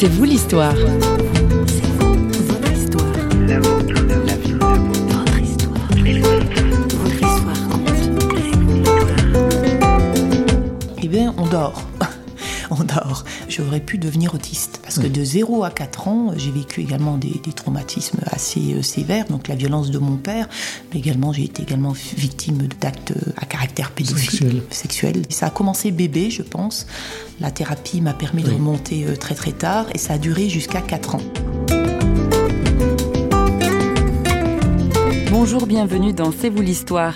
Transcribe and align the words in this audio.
C'est 0.00 0.06
vous 0.06 0.22
l'histoire. 0.22 0.76
Votre 0.76 2.72
histoire. 2.72 3.12
La 3.48 3.58
vôtre, 3.58 3.94
la 4.26 4.36
vie, 4.36 4.52
Votre 4.52 5.40
histoire. 5.42 5.88
Votre 5.90 7.16
histoire. 7.16 7.56
Eh 11.02 11.08
bien, 11.08 11.34
on 11.36 11.46
dort. 11.46 11.82
on 12.70 12.84
dort. 12.84 13.24
J'aurais 13.48 13.80
pu 13.80 13.98
devenir 13.98 14.34
autiste 14.34 14.77
parce 14.98 15.08
que 15.08 15.12
de 15.12 15.24
0 15.24 15.62
à 15.62 15.70
4 15.70 16.08
ans, 16.08 16.32
j'ai 16.36 16.50
vécu 16.50 16.80
également 16.80 17.18
des, 17.18 17.40
des 17.44 17.52
traumatismes 17.52 18.18
assez 18.26 18.74
euh, 18.74 18.82
sévères, 18.82 19.26
donc 19.26 19.46
la 19.46 19.54
violence 19.54 19.90
de 19.90 19.98
mon 19.98 20.16
père, 20.16 20.48
mais 20.92 20.98
également 20.98 21.32
j'ai 21.32 21.44
été 21.44 21.62
également 21.62 21.92
victime 22.16 22.68
d'actes 22.80 23.12
à 23.36 23.46
caractère 23.46 23.92
pédophile, 23.92 24.30
Sexuel. 24.30 24.62
sexuel. 24.70 25.22
Ça 25.28 25.46
a 25.46 25.50
commencé 25.50 25.92
bébé, 25.92 26.30
je 26.30 26.42
pense. 26.42 26.86
La 27.40 27.52
thérapie 27.52 28.00
m'a 28.00 28.12
permis 28.12 28.42
de 28.42 28.50
remonter 28.50 29.04
euh, 29.06 29.14
très 29.14 29.34
très 29.34 29.52
tard 29.52 29.86
et 29.94 29.98
ça 29.98 30.14
a 30.14 30.18
duré 30.18 30.48
jusqu'à 30.48 30.80
4 30.80 31.14
ans. 31.14 31.22
Bonjour, 35.30 35.66
bienvenue 35.66 36.12
dans 36.12 36.32
C'est 36.32 36.48
vous 36.48 36.62
l'histoire. 36.62 37.14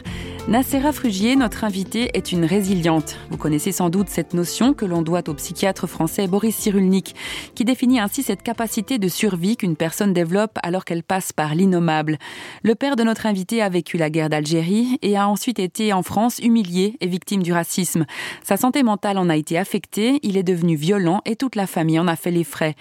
Nacera 0.49 0.91
Frugier, 0.91 1.37
notre 1.37 1.63
invitée, 1.63 2.11
est 2.15 2.33
une 2.33 2.45
résiliente. 2.45 3.17
Vous 3.31 3.37
connaissez 3.37 3.71
sans 3.71 3.91
doute 3.91 4.09
cette 4.09 4.35
notion 4.35 4.75
que 4.75 4.85
l'on 4.85 5.01
doit 5.01 5.29
au 5.29 5.35
psychiatre 5.35 5.87
français 5.87 6.27
Boris 6.27 6.57
Cyrulnik, 6.57 7.15
qui 7.55 7.65
définit 7.65 8.01
ainsi 8.01 8.25
cette 8.25 8.43
capacité 8.43 8.99
de 8.99 9.07
survie 9.07 9.57
qu'une 9.57 9.77
personne 9.77 10.13
développe 10.13 10.59
alors 10.65 10.85
qu'elle 10.85 11.05
passe 11.05 11.33
par 11.33 11.55
l'innommable. 11.55 12.19
Le 12.65 12.75
père 12.75 12.97
de 12.97 13.05
notre 13.05 13.27
invitée 13.27 13.63
a 13.63 13.69
vécu 13.69 13.99
la 13.99 14.11
guerre 14.11 14.31
d'Algérie 14.31 14.99
et 15.01 15.17
a 15.17 15.29
ensuite 15.29 15.61
été 15.61 15.93
en 15.93 16.03
France 16.03 16.41
humilié 16.41 16.97
et 17.01 17.07
victime 17.07 17.45
du 17.45 17.53
racisme. 17.53 18.05
Sa 18.43 18.57
santé 18.57 18.83
mentale 18.83 19.19
en 19.19 19.29
a 19.29 19.37
été 19.37 19.57
affectée, 19.57 20.19
il 20.25 20.37
est 20.37 20.43
devenu 20.43 20.75
violent 20.75 21.21
et 21.25 21.37
toute 21.37 21.55
la 21.55 21.69
famille 21.69 22.01
en 22.01 22.09
a 22.09 22.17
fait 22.17 22.33
les 22.33 22.45
frais. 22.45 22.75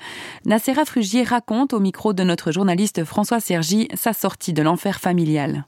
Nacera 0.45 0.83
Frugier 0.83 1.21
raconte 1.21 1.73
au 1.73 1.79
micro 1.79 2.13
de 2.13 2.23
notre 2.23 2.51
journaliste 2.51 3.03
François 3.03 3.39
Sergi 3.39 3.87
sa 3.93 4.13
sortie 4.13 4.53
de 4.53 4.63
l'enfer 4.63 4.99
familial. 4.99 5.65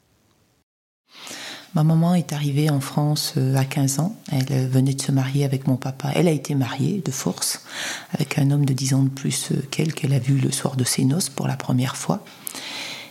Ma 1.76 1.84
maman 1.84 2.14
est 2.14 2.34
arrivée 2.34 2.70
en 2.70 2.80
France 2.80 3.34
euh, 3.38 3.56
à 3.56 3.66
15 3.66 4.00
ans. 4.00 4.16
Elle 4.32 4.46
euh, 4.52 4.68
venait 4.68 4.94
de 4.94 5.02
se 5.02 5.12
marier 5.12 5.44
avec 5.44 5.66
mon 5.66 5.76
papa. 5.76 6.12
Elle 6.14 6.28
a 6.28 6.32
été 6.32 6.54
mariée 6.54 7.02
de 7.04 7.10
force 7.10 7.64
avec 8.12 8.38
un 8.38 8.52
homme 8.52 8.66
de 8.66 8.74
10 8.74 8.94
ans 8.94 9.04
de 9.04 9.10
plus 9.10 9.52
euh, 9.52 9.56
qu'elle, 9.72 9.94
qu'elle 9.94 10.14
a 10.14 10.20
vu 10.20 10.38
le 10.38 10.52
soir 10.52 10.76
de 10.76 10.84
ses 10.84 11.04
noces 11.04 11.30
pour 11.30 11.48
la 11.48 11.58
première 11.58 11.96
fois. 11.96 12.24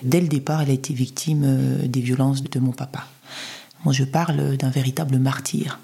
Dès 0.03 0.21
le 0.21 0.29
départ, 0.29 0.63
elle 0.63 0.71
a 0.71 0.75
été 0.75 0.95
victime 0.95 1.79
des 1.85 2.01
violences 2.01 2.43
de 2.43 2.59
mon 2.59 2.73
papa. 2.73 3.07
Moi, 3.85 3.95
je 3.95 4.03
parle 4.03 4.57
d'un 4.57 4.71
véritable 4.71 5.19
martyr 5.19 5.79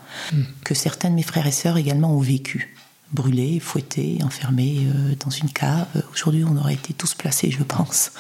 que 0.65 0.75
certains 0.75 1.11
de 1.11 1.15
mes 1.15 1.23
frères 1.23 1.47
et 1.47 1.53
sœurs 1.53 1.77
également 1.77 2.13
ont 2.13 2.21
vécu. 2.21 2.75
Brûlés, 3.13 3.59
fouettés, 3.59 4.19
enfermés 4.23 4.87
euh, 4.87 5.15
dans 5.25 5.31
une 5.31 5.49
cave. 5.49 5.87
Aujourd'hui, 6.13 6.45
on 6.45 6.57
aurait 6.59 6.75
été 6.75 6.93
tous 6.93 7.15
placés, 7.15 7.51
je 7.51 7.63
pense. 7.63 8.11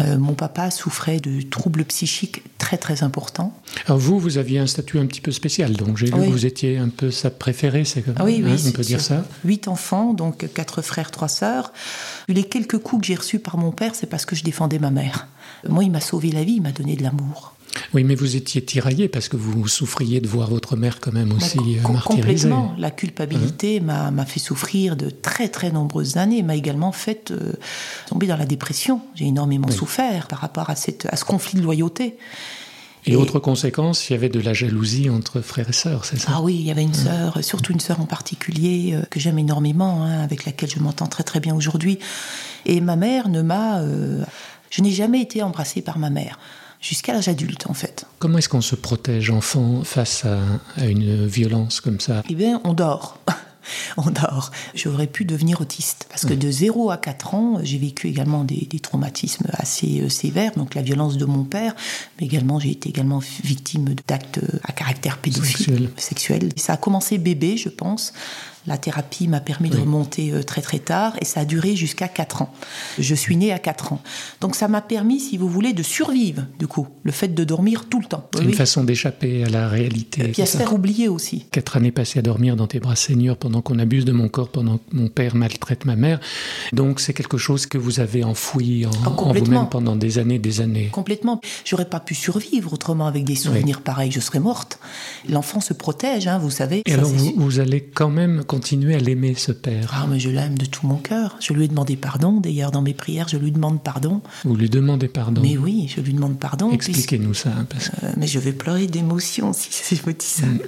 Euh, 0.00 0.18
mon 0.18 0.34
papa 0.34 0.72
souffrait 0.72 1.20
de 1.20 1.42
troubles 1.42 1.84
psychiques 1.84 2.42
très 2.58 2.76
très 2.76 3.04
importants. 3.04 3.56
Alors 3.86 3.98
vous, 3.98 4.18
vous 4.18 4.36
aviez 4.36 4.58
un 4.58 4.66
statut 4.66 4.98
un 4.98 5.06
petit 5.06 5.20
peu 5.20 5.30
spécial, 5.30 5.74
donc 5.74 5.96
j'ai 5.96 6.12
Oui. 6.12 6.26
que 6.26 6.32
vous 6.32 6.44
étiez 6.44 6.76
un 6.78 6.88
peu 6.88 7.12
sa 7.12 7.30
préférée, 7.30 7.84
c'est 7.84 8.02
comme 8.02 8.16
oui, 8.24 8.42
oui, 8.44 8.50
hein, 8.52 8.56
on 8.66 8.72
peut 8.72 8.82
dire 8.82 9.00
ça. 9.00 9.24
Huit 9.44 9.68
enfants, 9.68 10.12
donc 10.12 10.52
quatre 10.52 10.82
frères, 10.82 11.12
trois 11.12 11.28
sœurs. 11.28 11.72
Les 12.26 12.42
quelques 12.42 12.78
coups 12.78 13.02
que 13.02 13.06
j'ai 13.06 13.14
reçus 13.14 13.38
par 13.38 13.58
mon 13.58 13.70
père, 13.70 13.94
c'est 13.94 14.08
parce 14.08 14.26
que 14.26 14.34
je 14.34 14.42
défendais 14.42 14.80
ma 14.80 14.90
mère. 14.90 15.28
Moi, 15.68 15.84
il 15.84 15.90
m'a 15.92 16.00
sauvé 16.00 16.32
la 16.32 16.42
vie, 16.42 16.54
il 16.54 16.62
m'a 16.62 16.72
donné 16.72 16.96
de 16.96 17.02
l'amour. 17.04 17.54
Oui, 17.94 18.04
mais 18.04 18.14
vous 18.14 18.36
étiez 18.36 18.62
tiraillé 18.64 19.08
parce 19.08 19.28
que 19.28 19.36
vous 19.36 19.66
souffriez 19.68 20.20
de 20.20 20.26
voir 20.28 20.48
votre 20.50 20.76
mère 20.76 21.00
quand 21.00 21.12
même 21.12 21.32
aussi 21.32 21.56
Bah, 21.58 21.62
euh, 21.66 21.82
com- 21.82 21.92
martyrisée. 21.94 22.48
Complètement. 22.48 22.74
La 22.78 22.90
culpabilité 22.90 23.80
m'a 23.80 24.10
m'a 24.10 24.26
fait 24.26 24.40
souffrir 24.40 24.96
de 24.96 25.08
très 25.10 25.48
très 25.48 25.70
nombreuses 25.70 26.16
années, 26.16 26.42
m'a 26.42 26.56
également 26.56 26.92
fait 26.92 27.30
euh, 27.30 27.52
tomber 28.08 28.26
dans 28.26 28.36
la 28.36 28.46
dépression. 28.46 29.00
J'ai 29.14 29.26
énormément 29.26 29.68
Oui. 29.70 29.74
souffert 29.76 30.26
par 30.26 30.40
rapport 30.40 30.68
à, 30.70 30.76
cette, 30.76 31.06
à 31.10 31.16
ce 31.16 31.24
conflit 31.24 31.58
de 31.58 31.62
loyauté. 31.62 32.16
Et, 33.08 33.12
Et- 33.12 33.16
autre 33.16 33.38
conséquence, 33.38 34.08
il 34.10 34.14
y 34.14 34.16
avait 34.16 34.28
de 34.28 34.40
la 34.40 34.52
jalousie 34.52 35.08
entre 35.10 35.40
frères 35.40 35.68
et 35.68 35.72
sœurs, 35.72 36.04
c'est 36.04 36.18
ça? 36.18 36.32
Ah 36.34 36.42
oui, 36.42 36.56
il 36.56 36.62
y 36.66 36.72
avait 36.72 36.82
une 36.82 36.92
sœur, 36.94 37.38
surtout 37.44 37.72
une 37.72 37.78
sœur 37.80 38.00
en 38.00 38.06
particulier 38.06 38.94
euh, 38.94 39.02
que 39.10 39.20
j'aime 39.20 39.38
énormément, 39.38 40.02
hein, 40.02 40.22
avec 40.24 40.44
laquelle 40.44 40.70
je 40.70 40.80
m'entends 40.80 41.06
très 41.06 41.22
très 41.22 41.38
bien 41.38 41.54
aujourd'hui. 41.54 42.00
Et 42.64 42.80
ma 42.80 42.96
mère 42.96 43.28
ne 43.28 43.42
m'a, 43.42 43.78
euh, 43.80 44.24
je 44.70 44.82
n'ai 44.82 44.90
jamais 44.90 45.20
été 45.20 45.40
embrassée 45.44 45.82
par 45.82 45.98
ma 46.00 46.10
mère 46.10 46.38
jusqu'à 46.80 47.12
l'âge 47.12 47.28
adulte 47.28 47.66
en 47.68 47.74
fait. 47.74 48.06
Comment 48.18 48.38
est-ce 48.38 48.48
qu'on 48.48 48.60
se 48.60 48.76
protège 48.76 49.30
enfant 49.30 49.82
face 49.84 50.24
à, 50.24 50.38
à 50.76 50.86
une 50.86 51.26
violence 51.26 51.80
comme 51.80 52.00
ça? 52.00 52.22
Eh 52.28 52.34
bien, 52.34 52.60
on 52.64 52.72
dort. 52.74 53.18
On 53.96 54.10
dort. 54.10 54.52
J'aurais 54.76 55.08
pu 55.08 55.24
devenir 55.24 55.60
autiste 55.60 56.06
parce 56.08 56.24
que 56.24 56.34
de 56.34 56.50
0 56.50 56.90
à 56.90 56.98
4 56.98 57.34
ans, 57.34 57.58
j'ai 57.64 57.78
vécu 57.78 58.06
également 58.06 58.44
des, 58.44 58.66
des 58.70 58.78
traumatismes 58.78 59.46
assez 59.54 60.02
euh, 60.02 60.08
sévères, 60.08 60.52
donc 60.56 60.74
la 60.76 60.82
violence 60.82 61.16
de 61.16 61.24
mon 61.24 61.42
père, 61.42 61.74
mais 62.20 62.26
également 62.26 62.60
j'ai 62.60 62.70
été 62.70 62.88
également 62.88 63.20
victime 63.42 63.96
d'actes 64.06 64.38
à 64.62 64.70
caractère 64.72 65.18
pédophile, 65.18 65.56
Sexuel. 65.56 65.90
sexuel. 65.96 66.48
Ça 66.56 66.74
a 66.74 66.76
commencé 66.76 67.18
bébé, 67.18 67.56
je 67.56 67.68
pense. 67.68 68.12
La 68.66 68.78
thérapie 68.78 69.28
m'a 69.28 69.40
permis 69.40 69.70
de 69.70 69.76
remonter 69.78 70.32
euh, 70.32 70.42
très 70.42 70.60
très 70.60 70.78
tard 70.78 71.14
et 71.20 71.24
ça 71.24 71.40
a 71.40 71.44
duré 71.44 71.76
jusqu'à 71.76 72.08
4 72.08 72.42
ans. 72.42 72.52
Je 72.98 73.14
suis 73.14 73.36
née 73.36 73.52
à 73.52 73.58
4 73.58 73.92
ans. 73.92 74.02
Donc 74.40 74.56
ça 74.56 74.68
m'a 74.68 74.80
permis, 74.80 75.20
si 75.20 75.36
vous 75.36 75.48
voulez, 75.48 75.72
de 75.72 75.82
survivre, 75.82 76.42
du 76.58 76.66
coup, 76.66 76.88
le 77.04 77.12
fait 77.12 77.28
de 77.28 77.44
dormir 77.44 77.86
tout 77.88 78.00
le 78.00 78.06
temps. 78.06 78.28
C'est 78.34 78.40
Oui, 78.40 78.46
une 78.46 78.54
façon 78.54 78.84
d'échapper 78.84 79.44
à 79.44 79.48
la 79.48 79.68
réalité. 79.68 80.24
Et 80.24 80.28
puis 80.32 80.42
à 80.42 80.46
se 80.46 80.56
faire 80.56 80.72
oublier 80.74 81.08
aussi. 81.08 81.46
Quatre 81.52 81.76
années 81.76 81.92
passées 81.92 82.18
à 82.18 82.22
dormir 82.22 82.56
dans 82.56 82.66
tes 82.66 82.80
bras, 82.80 82.96
Seigneur, 82.96 83.36
pendant 83.36 83.62
qu'on 83.62 83.78
abuse 83.78 84.04
de 84.04 84.12
mon 84.12 84.28
corps, 84.28 84.48
pendant 84.48 84.78
que 84.78 84.82
mon 84.92 85.08
père 85.08 85.36
maltraite 85.36 85.84
ma 85.84 85.96
mère. 85.96 86.18
Donc 86.72 87.00
c'est 87.00 87.12
quelque 87.12 87.38
chose 87.38 87.66
que 87.66 87.78
vous 87.78 88.00
avez 88.00 88.24
enfoui 88.24 88.86
en, 88.86 88.90
Ah, 89.04 89.10
en 89.10 89.32
vous-même 89.32 89.68
pendant 89.68 89.96
des 89.96 90.18
années, 90.18 90.38
des 90.38 90.60
années. 90.60 90.88
Complètement. 90.92 91.40
J'aurais 91.64 91.88
pas 91.88 92.00
pu 92.00 92.14
survivre 92.14 92.72
autrement 92.72 93.06
avec 93.06 93.24
des 93.24 93.36
souvenirs 93.36 93.80
pareils. 93.82 94.10
Je 94.10 94.20
serais 94.20 94.40
morte. 94.40 94.78
L'enfant 95.28 95.60
se 95.60 95.72
protège, 95.72 96.26
hein, 96.26 96.38
vous 96.38 96.50
savez. 96.50 96.82
Et 96.86 96.90
Ça, 96.90 96.98
alors 96.98 97.10
vous, 97.10 97.32
vous 97.36 97.60
allez 97.60 97.80
quand 97.82 98.10
même 98.10 98.42
continuer 98.56 98.94
à 98.94 98.98
l'aimer, 98.98 99.34
ce 99.34 99.52
père. 99.52 99.90
Ah, 99.94 100.06
mais 100.08 100.18
je 100.18 100.30
l'aime 100.30 100.56
de 100.56 100.64
tout 100.66 100.86
mon 100.86 100.96
cœur. 100.96 101.36
Je 101.40 101.52
lui 101.52 101.64
ai 101.64 101.68
demandé 101.68 101.96
pardon. 101.96 102.32
D'ailleurs, 102.40 102.70
dans 102.70 102.82
mes 102.82 102.94
prières, 102.94 103.28
je 103.28 103.36
lui 103.36 103.52
demande 103.52 103.82
pardon. 103.82 104.22
Vous 104.44 104.56
lui 104.56 104.70
demandez 104.70 105.08
pardon. 105.08 105.42
Mais 105.42 105.56
oui, 105.58 105.92
je 105.94 106.00
lui 106.00 106.14
demande 106.14 106.38
pardon. 106.38 106.70
Expliquez-nous 106.70 107.34
ça. 107.34 107.50
parce 107.68 107.90
euh, 108.02 108.12
mais 108.16 108.26
je 108.26 108.38
vais 108.38 108.52
pleurer 108.52 108.86
d'émotion 108.86 109.52
si, 109.52 109.68
si 109.70 109.96
je 109.96 110.02
vous 110.02 110.12
dis 110.12 110.24
ça. 110.26 110.46
Mm. 110.46 110.60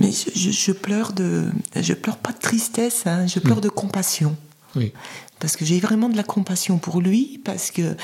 Mais 0.00 0.10
je, 0.12 0.30
je- 0.38 0.50
je 0.50 0.72
pleure 0.72 1.12
de, 1.12 1.50
je 1.74 1.92
pleure 1.94 2.18
pas 2.18 2.32
de 2.32 2.38
tristesse. 2.38 3.02
hein, 3.06 3.26
je 3.26 3.38
Mm. 3.38 3.42
pleure 3.42 3.60
de 3.60 3.68
compassion. 3.68 4.36
oui. 4.76 4.92
Parce 5.40 5.54
que 5.56 5.64
j'ai 5.64 5.78
vraiment 5.78 6.08
de 6.08 6.16
la 6.16 6.24
compassion 6.24 6.78
pour 6.78 7.00
lui, 7.00 7.40
parce 7.44 7.70
que 7.70 7.96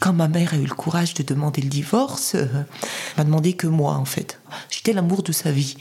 quand 0.00 0.12
ma 0.12 0.26
mère 0.26 0.52
a 0.54 0.56
eu 0.56 0.66
le 0.66 0.74
courage 0.74 1.14
de 1.14 1.22
demander 1.22 1.62
le 1.62 1.68
divorce, 1.68 2.32
euh, 2.34 2.46
elle 2.52 3.18
m'a 3.18 3.22
demandé 3.24 3.52
que 3.52 3.68
moi, 3.68 3.94
en 3.94 4.04
fait. 4.04 4.40
J'étais 4.68 4.92
l'amour 4.92 5.22
de 5.22 5.30
sa 5.30 5.52
vie. 5.52 5.76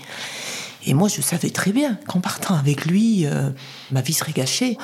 Et 0.86 0.94
moi, 0.94 1.08
je 1.08 1.22
savais 1.22 1.50
très 1.50 1.72
bien 1.72 1.98
qu'en 2.08 2.22
partant 2.22 2.56
avec 2.56 2.86
lui, 2.86 3.26
euh, 3.26 3.50
ma 3.92 4.02
vie 4.02 4.14
serait 4.14 4.32
gâchée. 4.32 4.78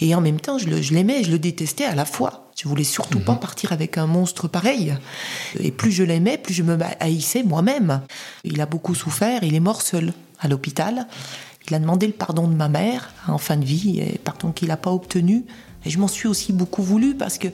Et 0.00 0.14
en 0.14 0.20
même 0.20 0.40
temps, 0.40 0.58
je 0.58 0.94
l'aimais 0.94 1.20
et 1.20 1.24
je 1.24 1.30
le 1.30 1.38
détestais 1.38 1.84
à 1.84 1.94
la 1.94 2.04
fois. 2.04 2.50
Je 2.56 2.68
voulais 2.68 2.84
surtout 2.84 3.20
pas 3.20 3.34
partir 3.34 3.72
avec 3.72 3.96
un 3.96 4.06
monstre 4.06 4.46
pareil. 4.46 4.94
Et 5.58 5.70
plus 5.70 5.92
je 5.92 6.02
l'aimais, 6.02 6.36
plus 6.36 6.54
je 6.54 6.62
me 6.62 6.76
haïssais 7.00 7.42
moi-même. 7.42 8.02
Il 8.44 8.60
a 8.60 8.66
beaucoup 8.66 8.94
souffert, 8.94 9.42
il 9.42 9.54
est 9.54 9.60
mort 9.60 9.82
seul 9.82 10.12
à 10.40 10.48
l'hôpital. 10.48 11.06
Il 11.68 11.74
a 11.74 11.78
demandé 11.78 12.06
le 12.06 12.12
pardon 12.12 12.48
de 12.48 12.54
ma 12.54 12.68
mère 12.68 13.12
en 13.28 13.38
fin 13.38 13.56
de 13.56 13.64
vie, 13.64 14.00
et 14.00 14.18
pardon 14.18 14.52
qu'il 14.52 14.68
n'a 14.68 14.76
pas 14.76 14.90
obtenu. 14.90 15.44
Et 15.86 15.90
je 15.90 15.98
m'en 15.98 16.08
suis 16.08 16.28
aussi 16.28 16.52
beaucoup 16.52 16.82
voulu 16.82 17.14
parce 17.14 17.38
que 17.38 17.48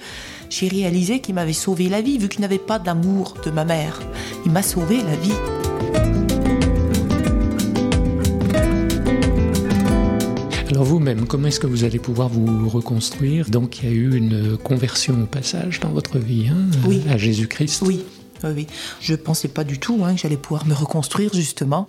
j'ai 0.51 0.69
réalisé 0.69 1.21
qu'il 1.21 1.35
m'avait 1.35 1.53
sauvé 1.53 1.89
la 1.89 2.01
vie, 2.01 2.19
vu 2.19 2.29
qu'il 2.29 2.41
n'avait 2.41 2.59
pas 2.59 2.79
d'amour 2.79 3.35
de 3.45 3.51
ma 3.51 3.65
mère. 3.65 4.01
Il 4.45 4.53
m'a 4.53 4.63
sauvé 4.63 5.03
la 5.03 5.17
vie. 5.17 6.06
Vous-même, 11.07 11.27
comment 11.29 11.47
est-ce 11.47 11.61
que 11.61 11.69
vous 11.69 11.85
allez 11.85 12.01
pouvoir 12.01 12.29
vous 12.29 12.69
reconstruire 12.69 13.49
Donc 13.49 13.79
il 13.79 13.89
y 13.89 13.93
a 13.93 13.95
eu 13.95 14.17
une 14.17 14.57
conversion 14.57 15.23
au 15.23 15.27
passage 15.27 15.79
dans 15.79 15.91
votre 15.91 16.19
vie 16.19 16.49
hein, 16.49 16.67
Oui. 16.85 17.01
à 17.09 17.17
Jésus-Christ. 17.17 17.83
Oui, 17.83 18.03
oui, 18.43 18.51
oui. 18.57 18.67
Je 19.01 19.15
pensais 19.15 19.47
pas 19.47 19.63
du 19.63 19.79
tout 19.79 20.01
hein, 20.05 20.15
que 20.17 20.21
j'allais 20.21 20.37
pouvoir 20.37 20.67
me 20.67 20.75
reconstruire 20.75 21.31
justement. 21.33 21.87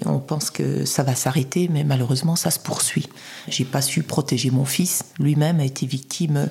Et 0.00 0.06
on 0.06 0.20
pense 0.20 0.50
que 0.50 0.84
ça 0.84 1.02
va 1.02 1.16
s'arrêter, 1.16 1.68
mais 1.72 1.82
malheureusement 1.82 2.36
ça 2.36 2.52
se 2.52 2.60
poursuit. 2.60 3.08
J'ai 3.48 3.64
pas 3.64 3.82
su 3.82 4.04
protéger 4.04 4.52
mon 4.52 4.64
fils. 4.64 5.02
Lui-même 5.18 5.58
a 5.58 5.64
été 5.64 5.84
victime 5.84 6.48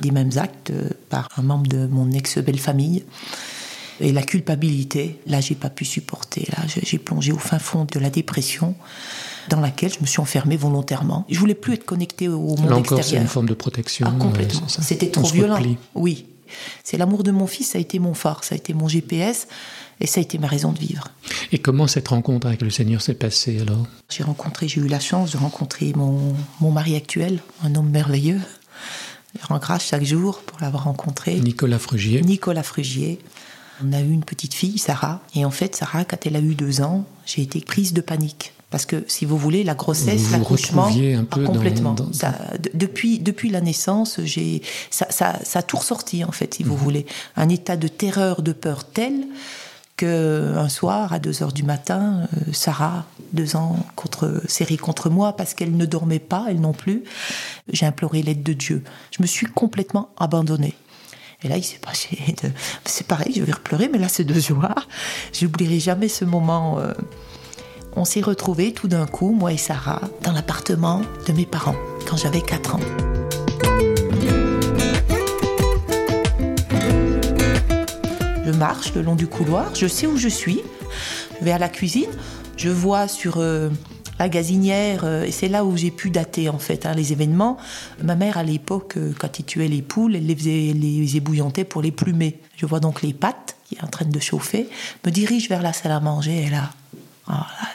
des 0.00 0.12
mêmes 0.12 0.30
actes 0.36 0.70
euh, 0.70 0.88
par 1.10 1.28
un 1.36 1.42
membre 1.42 1.66
de 1.68 1.86
mon 1.86 2.10
ex-belle 2.12 2.58
famille. 2.58 3.04
Et 4.02 4.12
la 4.12 4.22
culpabilité, 4.22 5.20
là, 5.26 5.42
j'ai 5.42 5.54
pas 5.54 5.68
pu 5.68 5.84
supporter. 5.84 6.48
Là, 6.56 6.64
j'ai 6.66 6.96
plongé 6.96 7.32
au 7.32 7.38
fin 7.38 7.58
fond 7.58 7.84
de 7.84 8.00
la 8.00 8.08
dépression, 8.08 8.74
dans 9.48 9.60
laquelle 9.60 9.92
je 9.92 10.00
me 10.00 10.06
suis 10.06 10.20
enfermée 10.20 10.56
volontairement. 10.56 11.24
Je 11.28 11.38
voulais 11.38 11.54
plus 11.54 11.74
être 11.74 11.84
connectée 11.84 12.28
au 12.28 12.56
monde 12.56 12.68
Là 12.68 12.76
encore, 12.76 13.02
c'est 13.02 13.16
une 13.16 13.26
forme 13.26 13.46
de 13.46 13.54
protection. 13.54 14.06
Ah, 14.08 14.14
complètement. 14.18 14.62
c'est 14.68 14.76
ça. 14.76 14.82
C'était 14.82 15.10
trop 15.10 15.28
violent. 15.28 15.56
replie. 15.56 15.76
Oui. 15.94 16.26
C'est 16.82 16.96
l'amour 16.96 17.22
de 17.22 17.30
mon 17.30 17.46
fils, 17.46 17.70
ça 17.70 17.78
a 17.78 17.80
été 17.80 17.98
mon 17.98 18.14
phare, 18.14 18.42
ça 18.42 18.54
a 18.54 18.58
été 18.58 18.74
mon 18.74 18.88
GPS. 18.88 19.46
Et 20.02 20.06
ça 20.06 20.18
a 20.18 20.22
été 20.22 20.38
ma 20.38 20.46
raison 20.46 20.72
de 20.72 20.78
vivre. 20.78 21.08
Et 21.52 21.58
comment 21.58 21.86
cette 21.86 22.08
rencontre 22.08 22.46
avec 22.46 22.62
le 22.62 22.70
Seigneur 22.70 23.02
s'est 23.02 23.12
passée 23.12 23.60
alors? 23.60 23.86
J'ai 24.08 24.22
rencontré, 24.22 24.66
j'ai 24.66 24.80
eu 24.80 24.88
la 24.88 24.98
chance 24.98 25.32
de 25.32 25.36
rencontrer 25.36 25.92
mon, 25.94 26.34
mon 26.60 26.70
mari 26.70 26.96
actuel, 26.96 27.40
un 27.62 27.74
homme 27.74 27.90
merveilleux. 27.90 28.40
Je 29.38 29.46
rends 29.46 29.58
grâce 29.58 29.84
chaque 29.84 30.04
jour 30.04 30.40
pour 30.40 30.58
l'avoir 30.62 30.84
rencontré. 30.84 31.38
Nicolas 31.40 31.78
Frugier. 31.78 32.22
Nicolas 32.22 32.62
Frugier. 32.62 33.18
On 33.84 33.92
a 33.92 34.00
eu 34.00 34.10
une 34.10 34.24
petite 34.24 34.54
fille, 34.54 34.78
Sarah. 34.78 35.20
Et 35.34 35.44
en 35.44 35.50
fait, 35.50 35.76
Sarah, 35.76 36.04
quand 36.04 36.26
elle 36.26 36.36
a 36.36 36.40
eu 36.40 36.54
deux 36.54 36.80
ans, 36.80 37.04
j'ai 37.26 37.42
été 37.42 37.60
prise 37.60 37.92
de 37.92 38.00
panique. 38.00 38.54
Parce 38.70 38.86
que, 38.86 39.04
si 39.08 39.24
vous 39.24 39.36
voulez, 39.36 39.64
la 39.64 39.74
grossesse, 39.74 40.30
l'accouchement, 40.30 40.86
ah, 40.88 41.36
dans- 41.36 41.44
complètement. 41.44 41.92
dans- 41.94 42.12
Ça, 42.12 42.34
de- 42.62 42.70
depuis, 42.74 43.18
depuis 43.18 43.50
la 43.50 43.60
naissance, 43.60 44.20
j'ai, 44.22 44.62
ça, 44.90 45.06
ça, 45.10 45.38
ça 45.42 45.58
a 45.58 45.62
tout 45.62 45.76
ressorti, 45.76 46.22
en 46.24 46.30
fait, 46.30 46.54
si 46.54 46.62
Mhm. 46.62 46.70
vous 46.70 46.76
voulez. 46.76 47.04
Un 47.36 47.48
état 47.48 47.76
de 47.76 47.88
terreur, 47.88 48.42
de 48.42 48.52
peur 48.52 48.84
tel 48.84 49.26
que 49.96 50.54
un 50.56 50.68
soir, 50.68 51.12
à 51.12 51.18
2 51.18 51.42
heures 51.42 51.52
du 51.52 51.62
matin, 51.64 52.28
euh, 52.36 52.52
Sarah, 52.52 53.04
deux 53.32 53.56
ans, 53.56 53.76
contre, 53.96 54.40
serrée 54.48 54.76
contre 54.78 55.10
moi 55.10 55.34
parce 55.36 55.52
qu'elle 55.54 55.76
ne 55.76 55.84
dormait 55.84 56.18
pas, 56.20 56.46
elle 56.48 56.60
non 56.60 56.72
plus, 56.72 57.02
j'ai 57.72 57.86
imploré 57.86 58.22
l'aide 58.22 58.42
de 58.42 58.52
Dieu. 58.54 58.82
Je 59.10 59.20
me 59.22 59.26
suis 59.26 59.46
complètement 59.46 60.08
abandonnée. 60.18 60.74
Et 61.42 61.48
là, 61.48 61.56
il 61.56 61.64
s'est 61.64 61.78
passé. 61.78 62.18
de- 62.42 62.50
C'est 62.84 63.06
pareil, 63.06 63.32
je 63.36 63.42
vais 63.42 63.52
repleurer, 63.52 63.88
mais 63.92 63.98
là, 63.98 64.08
c'est 64.08 64.24
de 64.24 64.38
joie. 64.38 64.74
J'oublierai 65.32 65.80
jamais 65.80 66.08
ce 66.08 66.24
moment. 66.24 66.78
euh, 66.78 66.92
On 67.96 68.04
s'est 68.04 68.20
retrouvés 68.20 68.72
tout 68.72 68.88
d'un 68.88 69.06
coup, 69.06 69.32
moi 69.32 69.52
et 69.52 69.56
Sarah, 69.56 70.00
dans 70.22 70.32
l'appartement 70.32 71.02
de 71.26 71.32
mes 71.32 71.46
parents, 71.46 71.76
quand 72.08 72.16
j'avais 72.16 72.40
4 72.40 72.76
ans. 72.76 72.80
Je 78.44 78.52
marche 78.52 78.94
le 78.94 79.02
long 79.02 79.14
du 79.14 79.26
couloir, 79.26 79.74
je 79.74 79.86
sais 79.86 80.06
où 80.06 80.16
je 80.16 80.28
suis. 80.28 80.60
Je 81.38 81.44
vais 81.44 81.52
à 81.52 81.58
la 81.58 81.68
cuisine, 81.68 82.10
je 82.56 82.68
vois 82.68 83.08
sur 83.08 83.38
euh, 83.38 83.70
la 84.18 84.28
gazinière, 84.28 85.04
euh, 85.04 85.24
et 85.24 85.30
c'est 85.30 85.48
là 85.48 85.64
où 85.64 85.76
j'ai 85.76 85.90
pu 85.90 86.10
dater 86.10 86.50
en 86.50 86.58
fait 86.58 86.84
hein, 86.84 86.92
les 86.94 87.12
événements. 87.12 87.56
Ma 88.02 88.16
mère 88.16 88.36
à 88.36 88.42
l'époque, 88.42 88.98
euh, 88.98 89.14
quand 89.18 89.38
il 89.38 89.44
tuait 89.44 89.68
les 89.68 89.82
poules, 89.82 90.14
elle 90.14 90.26
les 90.26 90.36
faisait, 90.36 90.72
les 90.74 91.16
ébouillantait 91.16 91.64
pour 91.64 91.80
les 91.80 91.90
plumer. 91.90 92.38
Je 92.56 92.66
vois 92.66 92.80
donc 92.80 93.02
les 93.02 93.14
pâtes 93.14 93.56
qui 93.64 93.76
est 93.76 93.84
en 93.84 93.86
train 93.86 94.04
de 94.04 94.20
chauffer, 94.20 94.68
me 95.06 95.10
dirige 95.10 95.48
vers 95.48 95.62
la 95.62 95.72
salle 95.72 95.92
à 95.92 96.00
manger, 96.00 96.44
et 96.46 96.50
là, 96.50 96.70
oh 97.28 97.32
là, 97.32 97.68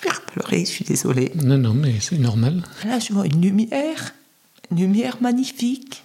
peux 0.00 0.10
pleurer, 0.32 0.60
je 0.60 0.70
suis 0.70 0.84
désolée. 0.84 1.32
Non, 1.42 1.58
non, 1.58 1.74
mais 1.74 1.94
c'est 2.00 2.18
normal. 2.18 2.62
Là, 2.84 2.98
je 2.98 3.12
vois 3.12 3.26
une 3.26 3.40
lumière, 3.40 4.14
une 4.70 4.78
lumière 4.78 5.16
magnifique. 5.20 6.02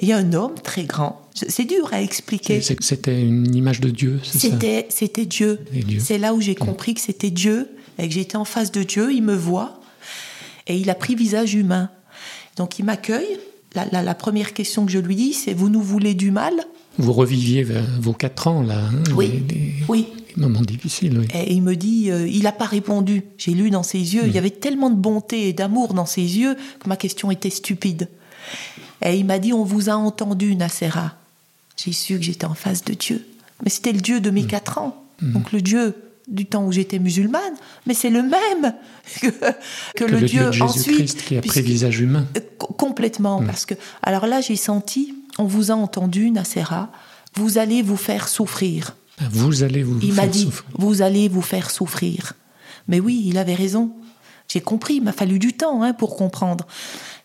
Et 0.00 0.04
il 0.04 0.08
y 0.08 0.12
a 0.12 0.16
un 0.18 0.32
homme 0.32 0.54
très 0.62 0.84
grand. 0.84 1.22
C'est 1.34 1.64
dur 1.64 1.88
à 1.92 2.02
expliquer. 2.02 2.60
C'était 2.60 3.20
une 3.22 3.54
image 3.54 3.80
de 3.80 3.90
Dieu, 3.90 4.20
c'est 4.24 4.38
ça 4.50 4.58
C'était, 4.90 5.24
Dieu. 5.26 5.60
Dieu. 5.72 6.00
C'est 6.00 6.18
là 6.18 6.34
où 6.34 6.40
j'ai 6.40 6.54
compris 6.56 6.94
que 6.94 7.00
c'était 7.00 7.30
Dieu 7.30 7.68
et 7.98 8.08
que 8.08 8.14
j'étais 8.14 8.36
en 8.36 8.44
face 8.44 8.72
de 8.72 8.82
Dieu. 8.82 9.12
Il 9.12 9.22
me 9.22 9.34
voit 9.36 9.80
et 10.66 10.76
il 10.76 10.90
a 10.90 10.94
pris 10.96 11.14
visage 11.14 11.54
humain. 11.54 11.90
Donc 12.56 12.78
il 12.78 12.84
m'accueille. 12.84 13.38
La, 13.76 13.86
la- 13.92 14.02
la 14.02 14.14
première 14.14 14.52
question 14.52 14.84
que 14.86 14.92
je 14.92 14.98
lui 14.98 15.16
dis, 15.16 15.32
c'est 15.32 15.52
Vous 15.54 15.68
nous 15.68 15.82
voulez 15.82 16.14
du 16.14 16.30
mal? 16.30 16.54
Vous 16.98 17.12
reviviez 17.12 17.66
vos 18.00 18.12
quatre 18.12 18.46
ans, 18.46 18.62
là. 18.62 18.78
hein, 18.86 19.02
Oui. 19.16 19.42
les- 19.48 19.54
les- 19.54 19.74
Oui. 19.88 20.06
Les 20.36 20.42
moments 20.42 20.62
difficiles, 20.62 21.18
oui. 21.18 21.26
Et 21.34 21.52
il 21.54 21.62
me 21.62 21.74
dit 21.76 22.10
euh, 22.10 22.26
Il 22.28 22.42
n'a 22.44 22.52
pas 22.52 22.64
répondu. 22.66 23.22
J'ai 23.38 23.52
lu 23.52 23.70
dans 23.70 23.82
ses 23.82 23.98
yeux. 24.14 24.22
Il 24.26 24.32
y 24.32 24.38
avait 24.38 24.50
tellement 24.50 24.90
de 24.90 24.96
bonté 24.96 25.48
et 25.48 25.52
d'amour 25.52 25.94
dans 25.94 26.06
ses 26.06 26.22
yeux 26.22 26.56
que 26.80 26.88
ma 26.88 26.96
question 26.96 27.30
était 27.30 27.50
stupide. 27.50 28.08
Et 29.04 29.16
il 29.16 29.24
m'a 29.24 29.38
dit 29.38 29.52
On 29.52 29.64
vous 29.64 29.88
a 29.90 29.94
entendu, 29.94 30.56
Nacera. 30.56 31.14
J'ai 31.76 31.92
su 31.92 32.16
que 32.18 32.22
j'étais 32.24 32.46
en 32.46 32.54
face 32.54 32.84
de 32.84 32.94
Dieu. 32.94 33.24
Mais 33.62 33.70
c'était 33.70 33.92
le 33.92 34.00
Dieu 34.00 34.20
de 34.20 34.30
mes 34.30 34.44
quatre 34.44 34.78
ans. 34.78 35.04
Donc 35.22 35.52
le 35.52 35.60
Dieu 35.62 35.94
du 36.26 36.46
temps 36.46 36.64
où 36.64 36.72
j'étais 36.72 36.98
musulmane, 36.98 37.52
mais 37.86 37.92
c'est 37.94 38.08
le 38.10 38.22
même 38.22 38.74
que, 39.20 39.26
que 39.28 39.34
Que 39.96 40.04
le, 40.04 40.20
le 40.20 40.26
Dieu 40.26 40.42
de 40.50 40.62
ensuite. 40.62 40.86
Jésus-Christ 40.86 41.22
qui 41.24 41.36
a 41.36 41.40
pris 41.40 41.50
puisque- 41.50 41.66
visage 41.66 42.00
humain. 42.00 42.26
Euh, 42.36 42.40
co- 42.58 42.72
Complètement, 42.72 43.42
parce 43.42 43.66
que 43.66 43.74
alors 44.02 44.26
là 44.26 44.40
j'ai 44.40 44.56
senti, 44.56 45.14
on 45.38 45.44
vous 45.44 45.70
a 45.70 45.74
entendu, 45.74 46.30
Nacera, 46.30 46.90
vous 47.34 47.58
allez 47.58 47.82
vous 47.82 47.96
faire 47.98 48.28
souffrir. 48.28 48.96
Vous 49.30 49.62
allez 49.62 49.82
vous 49.82 49.98
Il 50.02 50.14
m'a 50.14 50.22
faire 50.22 50.30
dit, 50.30 50.42
souffrir. 50.42 50.70
vous 50.78 51.02
allez 51.02 51.28
vous 51.28 51.42
faire 51.42 51.70
souffrir. 51.70 52.32
Mais 52.88 53.00
oui, 53.00 53.22
il 53.26 53.38
avait 53.38 53.54
raison. 53.54 53.92
J'ai 54.48 54.60
compris, 54.60 54.94
il 54.94 55.02
m'a 55.02 55.12
fallu 55.12 55.38
du 55.38 55.54
temps 55.54 55.82
hein, 55.82 55.94
pour 55.94 56.16
comprendre. 56.16 56.66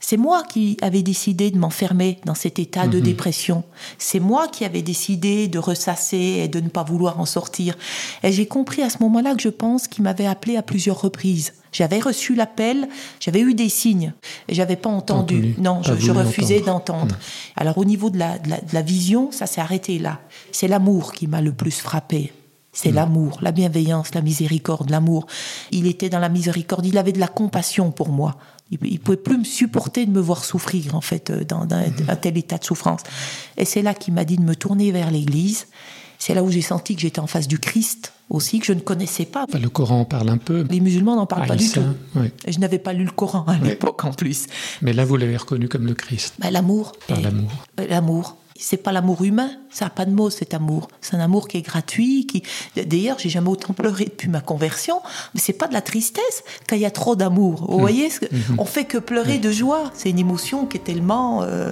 C'est 0.01 0.17
moi 0.17 0.43
qui 0.43 0.77
avais 0.81 1.01
décidé 1.03 1.51
de 1.51 1.57
m'enfermer 1.57 2.19
dans 2.25 2.33
cet 2.33 2.57
état 2.57 2.85
Mhm. 2.85 2.91
de 2.91 2.99
dépression. 3.01 3.63
C'est 3.97 4.19
moi 4.21 4.47
qui 4.47 4.63
avais 4.63 4.81
décidé 4.81 5.47
de 5.49 5.59
ressasser 5.59 6.41
et 6.43 6.47
de 6.47 6.59
ne 6.61 6.69
pas 6.69 6.83
vouloir 6.83 7.19
en 7.19 7.25
sortir. 7.25 7.77
Et 8.23 8.31
j'ai 8.31 8.45
compris 8.47 8.81
à 8.81 8.89
ce 8.89 8.97
moment-là 9.01 9.35
que 9.35 9.41
je 9.41 9.49
pense 9.49 9.87
qu'il 9.87 10.03
m'avait 10.03 10.25
appelé 10.25 10.55
à 10.55 10.61
plusieurs 10.63 11.01
reprises. 11.01 11.53
J'avais 11.71 11.99
reçu 11.99 12.33
l'appel, 12.33 12.87
j'avais 13.19 13.41
eu 13.41 13.53
des 13.53 13.69
signes, 13.69 14.13
et 14.47 14.55
j'avais 14.55 14.75
pas 14.77 14.89
entendu. 14.89 15.35
Entendu. 15.35 15.55
Non, 15.59 15.83
je, 15.83 16.11
refusais 16.11 16.61
entendre. 16.61 17.01
d'entendre. 17.05 17.15
Alors 17.55 17.77
au 17.77 17.85
niveau 17.85 18.09
de 18.09 18.17
la, 18.17 18.39
de 18.39 18.49
la- 18.49 18.61
de 18.61 18.73
la 18.73 18.81
vision, 18.81 19.31
ça 19.31 19.45
s'est 19.45 19.61
arrêté 19.61 19.99
là. 19.99 20.19
C'est 20.51 20.67
l'amour 20.67 21.13
qui 21.13 21.27
m'a 21.27 21.41
le 21.41 21.51
plus 21.51 21.77
frappé. 21.79 22.31
C'est 22.81 22.91
l'amour, 22.91 23.39
la 23.41 23.51
bienveillance, 23.51 24.13
la 24.15 24.21
miséricorde, 24.21 24.89
l'amour. 24.89 25.25
Il 25.71 25.85
était 25.85 26.09
dans 26.09 26.19
la 26.19 26.29
miséricorde, 26.29 26.85
il 26.85 26.97
avait 26.97 27.11
de 27.11 27.19
la 27.19 27.27
compassion 27.27 27.91
pour 27.91 28.09
moi. 28.09 28.37
Il, 28.71 28.77
il 28.83 28.99
pouvait 28.99 29.17
plus 29.17 29.37
me 29.37 29.43
supporter 29.43 30.05
de 30.05 30.11
me 30.11 30.21
voir 30.21 30.45
souffrir, 30.45 30.95
en 30.95 31.01
fait, 31.01 31.29
euh, 31.29 31.43
dans, 31.43 31.65
dans 31.65 31.83
un 32.07 32.15
tel 32.15 32.37
état 32.37 32.57
de 32.57 32.63
souffrance. 32.63 33.01
Et 33.57 33.65
c'est 33.65 33.81
là 33.81 33.93
qu'il 33.93 34.13
m'a 34.13 34.23
dit 34.23 34.37
de 34.37 34.43
me 34.43 34.55
tourner 34.55 34.91
vers 34.93 35.11
l'Église. 35.11 35.67
C'est 36.19 36.33
là 36.33 36.43
où 36.43 36.51
j'ai 36.51 36.61
senti 36.61 36.95
que 36.95 37.01
j'étais 37.01 37.19
en 37.19 37.27
face 37.27 37.47
du 37.47 37.59
Christ 37.59 38.13
aussi, 38.29 38.59
que 38.59 38.65
je 38.65 38.73
ne 38.73 38.79
connaissais 38.81 39.25
pas. 39.25 39.45
Enfin, 39.49 39.57
le 39.59 39.69
Coran 39.69 40.01
en 40.01 40.05
parle 40.05 40.29
un 40.29 40.37
peu. 40.37 40.65
Les 40.69 40.79
musulmans 40.81 41.15
n'en 41.15 41.25
parlent 41.25 41.47
pas 41.47 41.55
du 41.55 41.69
tout. 41.69 41.81
oui. 42.15 42.29
Je 42.47 42.59
n'avais 42.59 42.77
pas 42.79 42.93
lu 42.93 43.03
le 43.05 43.11
Coran 43.11 43.43
à 43.47 43.57
l'époque 43.57 44.03
en 44.05 44.11
plus. 44.13 44.45
Mais 44.81 44.93
là, 44.93 45.03
vous 45.05 45.17
l'avez 45.17 45.35
reconnu 45.37 45.67
comme 45.67 45.85
le 45.85 45.95
Christ, 45.95 46.35
Bah, 46.39 46.51
l'amour. 46.51 46.91
par 47.07 47.19
l'amour. 47.21 47.51
L'amour. 47.89 48.35
C'est 48.61 48.77
pas 48.77 48.91
l'amour 48.91 49.23
humain, 49.23 49.49
ça 49.69 49.85
n'a 49.85 49.89
pas 49.89 50.05
de 50.05 50.11
mots 50.11 50.29
cet 50.29 50.53
amour. 50.53 50.89
C'est 51.01 51.15
un 51.15 51.19
amour 51.21 51.47
qui 51.47 51.57
est 51.57 51.61
gratuit. 51.61 52.27
Qui... 52.27 52.43
D'ailleurs, 52.75 53.17
j'ai 53.19 53.29
jamais 53.29 53.49
autant 53.49 53.73
pleuré 53.73 54.05
depuis 54.05 54.27
ma 54.29 54.41
conversion. 54.41 54.99
Mais 55.33 55.39
c'est 55.39 55.53
pas 55.53 55.67
de 55.67 55.73
la 55.73 55.81
tristesse 55.81 56.43
quand 56.67 56.75
il 56.75 56.81
y 56.81 56.85
a 56.85 56.91
trop 56.91 57.15
d'amour. 57.15 57.65
Vous 57.69 57.79
voyez, 57.79 58.09
ce 58.09 58.19
que- 58.19 58.25
on 58.57 58.65
fait 58.65 58.85
que 58.85 58.97
pleurer 58.97 59.37
de 59.39 59.51
joie. 59.51 59.91
C'est 59.93 60.09
une 60.09 60.19
émotion 60.19 60.65
qui 60.65 60.77
est 60.77 60.81
tellement. 60.83 61.41
euh, 61.43 61.71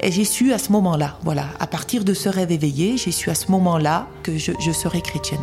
Et 0.00 0.10
j'ai 0.12 0.24
su 0.24 0.52
à 0.52 0.58
ce 0.58 0.72
moment-là, 0.72 1.18
voilà, 1.22 1.46
à 1.60 1.66
partir 1.66 2.04
de 2.04 2.14
ce 2.14 2.28
rêve 2.28 2.50
éveillé, 2.50 2.96
j'ai 2.96 3.12
su 3.12 3.30
à 3.30 3.34
ce 3.34 3.50
moment-là 3.52 4.08
que 4.24 4.36
je, 4.36 4.52
je 4.60 4.72
serais 4.72 5.00
chrétienne. 5.00 5.40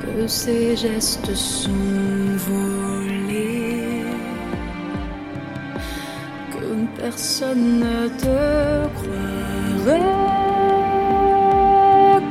Que 0.00 0.26
ces 0.26 0.76
gestes 0.76 1.34
sont 1.34 1.68
volés, 2.48 4.04
que 6.50 7.00
personne 7.00 7.80
ne 7.80 8.08
te 8.08 8.88
croirait, 8.96 10.00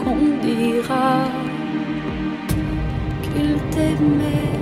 qu'on 0.03 0.24
dira 0.41 1.25
qu'il 3.24 3.55
t'aimait. 3.71 4.57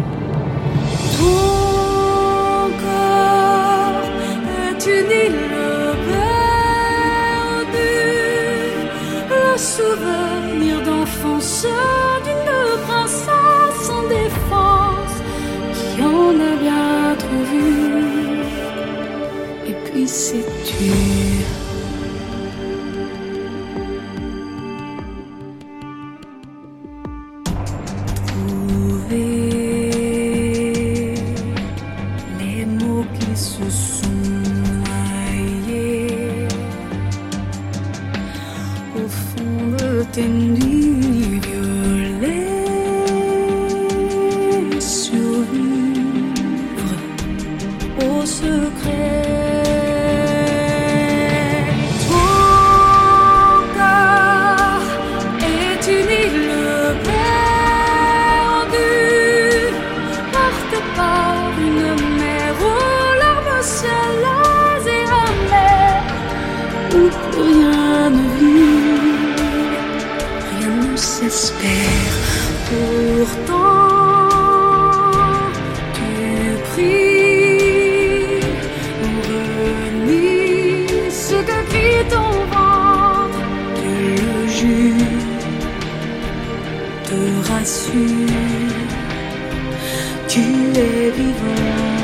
didn't 40.15 40.64
vivant. 91.11 91.94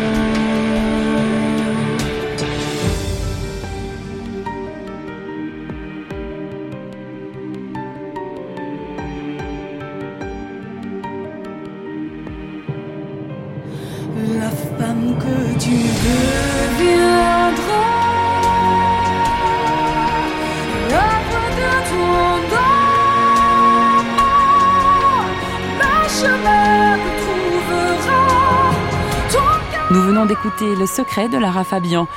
Venons 30.22 30.28
d'écouter 30.28 30.75
Le 30.75 30.86
secret 30.86 31.30
de 31.30 31.38
Lara 31.38 31.63
Fabian. 31.63 32.08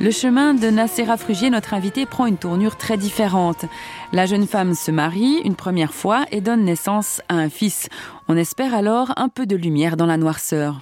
Le 0.00 0.10
chemin 0.10 0.52
de 0.52 0.68
Nacera 0.68 1.16
Frugier, 1.16 1.48
notre 1.48 1.74
invité, 1.74 2.04
prend 2.04 2.26
une 2.26 2.36
tournure 2.36 2.76
très 2.76 2.98
différente. 2.98 3.64
La 4.12 4.26
jeune 4.26 4.46
femme 4.46 4.74
se 4.74 4.90
marie 4.90 5.40
une 5.44 5.54
première 5.54 5.94
fois 5.94 6.26
et 6.32 6.40
donne 6.40 6.64
naissance 6.64 7.22
à 7.28 7.34
un 7.34 7.48
fils. 7.48 7.88
On 8.28 8.36
espère 8.36 8.74
alors 8.74 9.12
un 9.16 9.28
peu 9.28 9.46
de 9.46 9.56
lumière 9.56 9.96
dans 9.96 10.06
la 10.06 10.16
noirceur. 10.16 10.80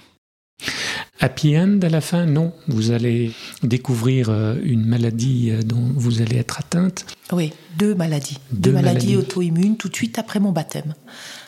Happy 1.21 1.57
end 1.57 1.79
à 1.81 1.89
la 1.89 2.01
fin? 2.01 2.25
Non. 2.25 2.51
Vous 2.67 2.91
allez 2.91 3.31
découvrir 3.63 4.29
euh, 4.29 4.55
une 4.63 4.85
maladie 4.85 5.51
euh, 5.51 5.61
dont 5.61 5.91
vous 5.95 6.21
allez 6.21 6.37
être 6.37 6.59
atteinte. 6.59 7.05
Oui, 7.31 7.53
deux 7.77 7.95
maladies. 7.95 8.37
Deux, 8.51 8.73
maladies, 8.73 9.15
auto-immunes 9.15 9.77
tout 9.77 9.87
de 9.87 9.95
suite 9.95 10.19
après 10.19 10.41
mon 10.41 10.51
baptême. 10.51 10.93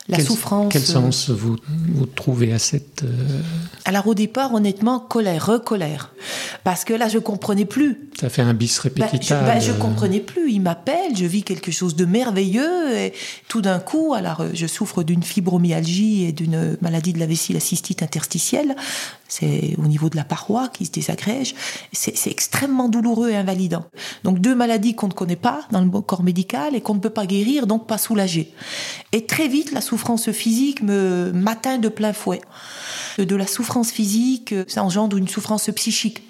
La 0.10 0.20
souffrance. 0.20 0.72
Quel 0.72 0.84
sens 0.84 1.30
vous, 1.30 1.58
vous 1.90 2.06
trouvez 2.06 2.54
à 2.54 2.60
cette. 2.60 3.04
Euh, 3.04 3.42
Alors 3.84 4.08
au 4.08 4.14
départ, 4.14 4.54
honnêtement, 4.54 5.00
colère, 5.00 5.48
recolère. 5.48 6.14
Parce 6.64 6.86
que 6.86 6.94
là, 6.94 7.10
je 7.10 7.18
comprenais 7.18 7.66
plus. 7.66 8.10
Ça 8.20 8.30
fait 8.30 8.42
un 8.42 8.54
bis 8.54 8.80
répétitif. 8.80 9.32
Ben, 9.32 9.60
je, 9.60 9.74
ben, 9.74 9.80
comprenais 9.80 10.22
plus. 10.22 10.52
Il 10.52 10.62
m'appelle, 10.62 11.16
je 11.16 11.26
vis 11.26 11.44
quelque 11.44 11.72
chose 11.72 11.96
de 11.96 12.06
merveilleux. 12.06 12.98
Et 12.98 13.14
tout 13.50 13.62
d'un 13.62 13.80
coup, 13.80 14.14
alors 14.14 14.44
je 14.54 14.66
souffre 14.66 15.04
d'une 15.04 15.24
fibromyalgie 15.24 16.24
et 16.24 16.32
d'une 16.32 16.78
maladie 16.82 17.12
de 17.12 17.20
la 17.20 17.26
vessie, 17.26 17.52
la 17.52 17.60
cystite 17.60 18.02
interstitielle 18.02 18.76
c'est 19.28 19.76
au 19.78 19.88
niveau 19.88 20.10
de 20.10 20.16
la 20.16 20.24
paroi 20.24 20.70
qui 20.70 20.86
se 20.86 20.92
désagrège. 20.92 21.56
C'est 21.92 22.32
extrêmement 22.32 22.90
douloureux 22.90 23.30
et 23.30 23.36
invalidant. 23.36 23.86
Donc 24.24 24.40
deux 24.40 24.56
maladies 24.56 24.96
qu'on 24.96 25.08
ne 25.08 25.14
connaît 25.14 25.36
pas 25.36 25.62
dans 25.72 25.82
le 25.82 25.90
corps 26.02 26.24
médical 26.24 26.76
et 26.76 26.82
qu'on 26.82 26.96
ne 26.96 27.00
peut 27.00 27.10
pas 27.10 27.26
guérir, 27.26 27.68
donc 27.68 27.88
pas 27.88 27.98
soulager. 27.98 28.54
Et 29.12 29.26
très 29.26 29.48
vite, 29.48 29.72
la 29.72 29.82
souffrance 29.82 29.97
physique 30.32 30.82
me 30.82 31.32
m'atteint 31.34 31.78
de 31.78 31.90
plein 31.90 32.14
fouet. 32.14 32.42
De 33.18 33.36
la 33.36 33.48
souffrance 33.48 33.92
physique, 33.92 34.54
ça 34.68 34.84
engendre 34.84 35.18
une 35.18 35.28
souffrance 35.28 35.70
psychique. 35.76 36.24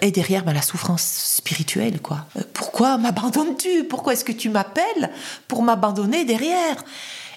Et 0.00 0.10
derrière, 0.10 0.44
ben, 0.44 0.52
la 0.52 0.62
souffrance 0.62 1.02
spirituelle, 1.02 2.00
quoi. 2.00 2.26
Euh, 2.36 2.42
pourquoi 2.52 2.98
m'abandonnes-tu? 2.98 3.84
Pourquoi 3.84 4.12
est-ce 4.12 4.24
que 4.24 4.32
tu 4.32 4.48
m'appelles 4.48 5.10
pour 5.48 5.62
m'abandonner 5.62 6.24
derrière? 6.24 6.84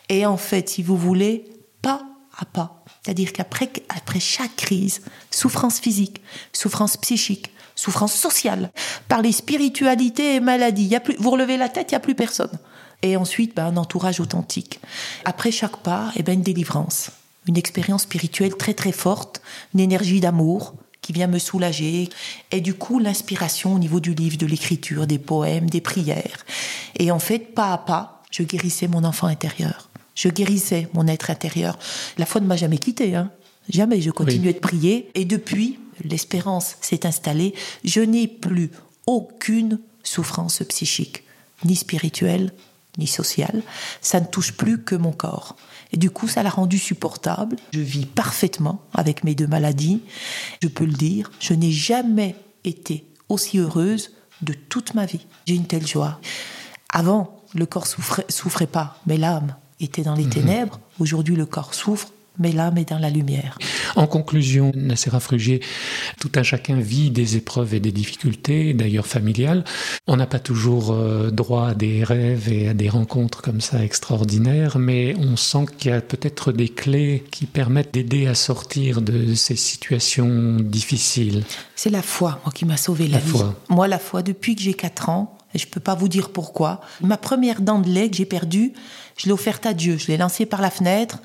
Et 0.09 0.25
en 0.25 0.37
fait, 0.37 0.69
si 0.69 0.83
vous 0.83 0.97
voulez, 0.97 1.45
pas 1.81 2.01
à 2.39 2.45
pas, 2.45 2.83
c'est-à-dire 3.01 3.33
qu'après 3.33 3.71
après 3.89 4.19
chaque 4.19 4.55
crise, 4.55 5.01
souffrance 5.31 5.79
physique, 5.79 6.21
souffrance 6.53 6.97
psychique, 6.97 7.51
souffrance 7.77 8.13
sociale, 8.13 8.71
par 9.07 9.21
les 9.21 9.31
spiritualités 9.31 10.35
et 10.35 10.39
maladies, 10.41 10.83
y 10.83 10.95
a 10.95 10.99
plus, 10.99 11.15
vous 11.17 11.29
relevez 11.31 11.55
la 11.55 11.69
tête, 11.69 11.91
il 11.91 11.93
n'y 11.93 11.97
a 11.97 12.01
plus 12.01 12.15
personne. 12.15 12.51
Et 13.03 13.15
ensuite, 13.15 13.55
ben, 13.55 13.67
un 13.67 13.77
entourage 13.77 14.19
authentique. 14.19 14.81
Après 15.23 15.51
chaque 15.51 15.77
pas, 15.77 16.11
et 16.15 16.19
eh 16.19 16.23
ben, 16.23 16.33
une 16.33 16.41
délivrance, 16.41 17.11
une 17.47 17.55
expérience 17.55 18.01
spirituelle 18.01 18.57
très 18.57 18.73
très 18.73 18.91
forte, 18.91 19.41
une 19.73 19.79
énergie 19.79 20.19
d'amour 20.19 20.73
qui 21.01 21.13
vient 21.13 21.27
me 21.27 21.39
soulager. 21.39 22.09
Et 22.51 22.59
du 22.59 22.73
coup, 22.73 22.99
l'inspiration 22.99 23.75
au 23.75 23.79
niveau 23.79 24.01
du 24.01 24.13
livre, 24.13 24.37
de 24.37 24.45
l'écriture, 24.45 25.07
des 25.07 25.19
poèmes, 25.19 25.69
des 25.69 25.79
prières. 25.79 26.45
Et 26.99 27.11
en 27.11 27.19
fait, 27.19 27.53
pas 27.53 27.71
à 27.71 27.77
pas, 27.77 28.23
je 28.31 28.43
guérissais 28.43 28.89
mon 28.89 29.05
enfant 29.05 29.27
intérieur 29.27 29.87
je 30.17 30.29
guérissais 30.29 30.89
mon 30.93 31.07
être 31.07 31.29
intérieur. 31.29 31.77
La 32.17 32.25
foi 32.25 32.41
ne 32.41 32.47
m'a 32.47 32.57
jamais 32.57 32.79
quitté, 32.79 33.15
hein. 33.15 33.31
Jamais. 33.69 34.01
Je 34.01 34.11
continuais 34.11 34.53
de 34.53 34.59
prier. 34.59 35.09
Et 35.13 35.25
depuis, 35.25 35.77
l'espérance 36.03 36.75
s'est 36.81 37.05
installée. 37.05 37.53
Je 37.83 38.01
n'ai 38.01 38.27
plus 38.27 38.71
aucune 39.05 39.79
souffrance 40.03 40.63
psychique, 40.69 41.23
ni 41.65 41.75
spirituelle, 41.75 42.53
ni 42.97 43.07
sociale. 43.07 43.61
Ça 44.01 44.19
ne 44.19 44.25
touche 44.25 44.53
plus 44.53 44.83
que 44.83 44.95
mon 44.95 45.11
corps. 45.11 45.55
Et 45.91 45.97
du 45.97 46.09
coup, 46.09 46.27
ça 46.27 46.43
l'a 46.43 46.49
rendu 46.49 46.77
supportable. 46.77 47.55
Je 47.73 47.79
vis 47.79 48.05
parfaitement 48.05 48.81
avec 48.93 49.23
mes 49.23 49.35
deux 49.35 49.47
maladies. 49.47 50.01
Je 50.61 50.67
peux 50.67 50.85
le 50.85 50.93
dire, 50.93 51.31
je 51.39 51.53
n'ai 51.53 51.71
jamais 51.71 52.35
été 52.63 53.05
aussi 53.29 53.59
heureuse 53.59 54.11
de 54.41 54.53
toute 54.53 54.93
ma 54.93 55.05
vie. 55.05 55.25
J'ai 55.45 55.55
une 55.55 55.67
telle 55.67 55.87
joie. 55.87 56.19
Avant, 56.89 57.43
le 57.53 57.65
corps 57.65 57.87
souffrait, 57.87 58.25
souffrait 58.29 58.67
pas, 58.67 58.99
mais 59.05 59.17
l'âme 59.17 59.55
était 59.79 60.03
dans 60.03 60.15
les 60.15 60.25
mhm. 60.25 60.31
ténèbres. 60.31 60.79
Aujourd'hui, 60.99 61.35
le 61.35 61.45
corps 61.45 61.73
souffre, 61.73 62.11
mais 62.39 62.51
l'âme 62.51 62.77
est 62.77 62.89
dans 62.89 62.99
la 62.99 63.09
lumière. 63.09 63.57
En 63.95 64.07
conclusion, 64.07 64.71
Nacera 64.75 65.19
Frugier, 65.19 65.61
tout 66.19 66.31
un 66.35 66.43
chacun 66.43 66.79
vit 66.79 67.09
des 67.09 67.37
épreuves 67.37 67.73
et 67.73 67.79
des 67.79 67.91
difficultés, 67.91 68.73
d'ailleurs 68.73 69.07
familiales. 69.07 69.63
On 70.07 70.17
n'a 70.17 70.27
pas 70.27 70.39
toujours 70.39 70.91
euh, 70.91 71.31
droit 71.31 71.69
à 71.69 71.73
des 71.73 72.03
rêves 72.03 72.51
et 72.51 72.69
à 72.69 72.73
des 72.73 72.89
rencontres 72.89 73.41
comme 73.41 73.61
ça 73.61 73.83
extraordinaires, 73.83 74.77
mais 74.77 75.15
on 75.17 75.35
sent 75.35 75.65
qu'il 75.77 75.91
y 75.91 75.93
a 75.93 76.01
peut-être 76.01 76.51
des 76.51 76.69
clés 76.69 77.23
qui 77.31 77.45
permettent 77.45 77.93
d'aider 77.93 78.27
à 78.27 78.35
sortir 78.35 79.01
de 79.01 79.33
ces 79.35 79.55
situations 79.55 80.57
difficiles. 80.59 81.43
C'est 81.75 81.89
la 81.89 82.01
foi, 82.01 82.39
moi, 82.43 82.51
qui 82.53 82.65
m'a 82.65 82.77
sauvé 82.77 83.07
la, 83.07 83.19
vie. 83.19 83.39
Moi, 83.69 83.87
la 83.87 83.99
foi, 83.99 84.23
depuis 84.23 84.55
que 84.55 84.61
j'ai 84.61 84.73
4 84.73 85.09
ans, 85.09 85.36
je 85.55 85.65
ne 85.65 85.71
peux 85.71 85.79
pas 85.79 85.95
vous 85.95 86.07
dire 86.07 86.29
pourquoi. 86.29 86.81
Ma 87.01 87.17
première 87.17 87.61
dent 87.61 87.79
de 87.79 87.89
lait 87.89 88.09
que 88.09 88.15
j'ai 88.15 88.25
perdue, 88.25 88.73
je 89.17 89.25
l'ai 89.25 89.31
offerte 89.31 89.65
à 89.65 89.73
Dieu. 89.73 89.97
Je 89.97 90.07
l'ai 90.07 90.17
lancée 90.17 90.45
par 90.45 90.61
la 90.61 90.69
fenêtre 90.69 91.19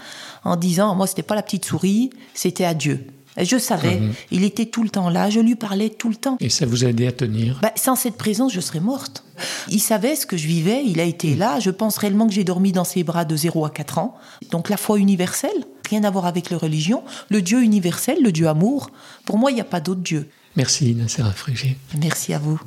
en 0.45 0.57
disant, 0.57 0.95
moi, 0.95 1.07
c'était 1.07 1.23
pas 1.23 1.35
la 1.35 1.43
petite 1.43 1.65
souris, 1.65 2.11
c'était 2.35 2.65
à 2.65 2.75
Dieu. 2.75 3.07
Et 3.39 3.45
je 3.47 3.57
savais, 3.57 3.99
mhm. 3.99 4.13
il 4.31 4.45
était 4.45 4.67
tout 4.67 4.83
le 4.83 4.91
temps 4.91 5.09
là, 5.09 5.31
je 5.31 5.41
lui 5.41 5.55
parlais 5.55 5.89
tout 5.89 6.11
le 6.11 6.17
temps. 6.17 6.37
Et 6.41 6.51
ça 6.51 6.67
vous 6.67 6.85
a 6.85 6.89
aidé 6.89 7.07
à 7.07 7.13
tenir? 7.13 7.59
Bah, 7.63 7.73
Sans 7.77 7.97
cette 7.97 8.17
présence, 8.17 8.53
je 8.53 8.61
serais 8.61 8.81
morte. 8.81 9.25
Il 9.69 9.81
savait 9.81 10.17
ce 10.17 10.27
que 10.27 10.37
je 10.37 10.47
vivais, 10.47 10.83
il 10.85 11.01
a 11.01 11.05
été 11.05 11.35
là. 11.35 11.59
Je 11.59 11.71
pense 11.71 11.97
réellement 11.97 12.27
que 12.27 12.35
j'ai 12.35 12.45
dormi 12.45 12.73
dans 12.73 12.85
ses 12.85 13.05
bras 13.05 13.25
de 13.25 13.35
0 13.35 13.65
à 13.65 13.71
4 13.71 13.99
ans. 13.99 14.15
Donc 14.51 14.69
la 14.69 14.77
foi 14.77 14.99
universelle, 14.99 15.51
rien 15.89 16.05
à 16.05 16.11
voir 16.11 16.27
avec 16.27 16.51
la 16.51 16.59
religion. 16.59 17.03
Le 17.31 17.41
Dieu 17.41 17.63
universel, 17.63 18.19
le 18.23 18.33
Dieu 18.33 18.49
amour, 18.49 18.91
pour 19.25 19.39
moi, 19.39 19.51
il 19.51 19.55
n'y 19.55 19.61
a 19.63 19.65
pas 19.65 19.81
d'autre 19.81 20.03
Dieu. 20.03 20.29
Merci, 20.57 20.95
Nasser 20.95 21.23
Frégé. 21.35 21.79
Merci 21.99 22.35
à 22.35 22.39
vous. 22.39 22.61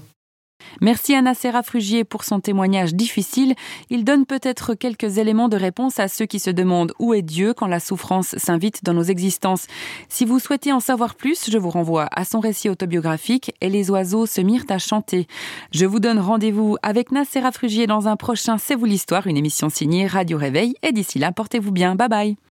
Merci 0.82 1.16
à 1.16 1.22
Nacera 1.22 1.64
Frugier 1.64 2.04
pour 2.04 2.24
son 2.24 2.40
témoignage 2.40 2.94
difficile. 2.94 3.56
Il 3.90 4.04
donne 4.04 4.26
peut-être 4.26 4.74
quelques 4.74 5.18
éléments 5.18 5.50
de 5.50 5.58
réponse 5.58 6.00
à 6.00 6.08
ceux 6.08 6.26
qui 6.26 6.40
se 6.40 6.50
demandent 6.50 6.94
où 7.00 7.14
est 7.14 7.22
Dieu 7.22 7.54
quand 7.54 7.68
la 7.68 7.80
souffrance 7.80 8.36
s'invite 8.38 8.84
dans 8.84 8.94
nos 8.94 9.04
existences. 9.04 9.68
Si 10.10 10.26
vous 10.26 10.40
souhaitez 10.40 10.72
en 10.72 10.80
savoir 10.80 11.16
plus, 11.16 11.50
je 11.50 11.58
vous 11.58 11.70
renvoie 11.70 12.08
à 12.12 12.26
son 12.26 12.40
récit 12.40 12.70
autobiographique 12.70 13.54
Et 13.62 13.70
les 13.70 13.90
oiseaux 13.90 14.26
se 14.26 14.42
mirent 14.42 14.66
à 14.70 14.78
chanter. 14.78 15.28
Je 15.72 15.86
vous 15.86 16.00
donne 16.00 16.20
rendez-vous 16.20 16.78
avec 16.82 17.12
Nacera 17.12 17.52
Frugier 17.52 17.88
dans 17.88 18.08
un 18.08 18.16
prochain 18.16 18.58
C'est 18.58 18.76
vous 18.76 18.86
l'histoire, 18.86 19.28
une 19.28 19.38
émission 19.38 19.70
signée 19.70 20.08
Radio 20.08 20.38
Réveil. 20.38 20.76
Et 20.84 20.92
d'ici 20.92 21.20
là, 21.20 21.32
portez-vous 21.32 21.72
bien. 21.72 21.96
Bye 21.96 22.10
bye. 22.10 22.45